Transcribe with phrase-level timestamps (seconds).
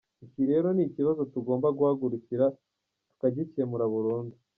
[0.25, 2.45] Iki rero ni ikibazo tugomba guhagurukira
[3.09, 4.35] tukagikemura burundu”.